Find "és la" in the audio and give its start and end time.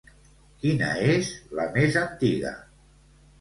1.09-1.67